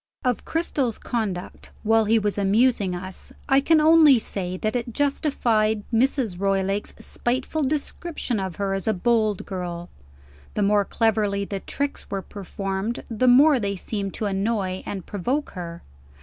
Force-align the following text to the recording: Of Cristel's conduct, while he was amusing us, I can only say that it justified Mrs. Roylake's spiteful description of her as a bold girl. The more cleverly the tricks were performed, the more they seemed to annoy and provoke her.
Of 0.25 0.45
Cristel's 0.45 0.97
conduct, 0.97 1.69
while 1.83 2.05
he 2.05 2.17
was 2.17 2.35
amusing 2.39 2.95
us, 2.95 3.31
I 3.47 3.61
can 3.61 3.79
only 3.79 4.17
say 4.17 4.57
that 4.57 4.75
it 4.75 4.93
justified 4.95 5.83
Mrs. 5.93 6.39
Roylake's 6.39 6.95
spiteful 6.97 7.61
description 7.61 8.39
of 8.39 8.55
her 8.55 8.73
as 8.73 8.87
a 8.87 8.93
bold 8.95 9.45
girl. 9.45 9.91
The 10.55 10.63
more 10.63 10.85
cleverly 10.85 11.45
the 11.45 11.59
tricks 11.59 12.09
were 12.09 12.23
performed, 12.23 13.03
the 13.11 13.27
more 13.27 13.59
they 13.59 13.75
seemed 13.75 14.15
to 14.15 14.25
annoy 14.25 14.81
and 14.87 15.05
provoke 15.05 15.51
her. 15.51 15.83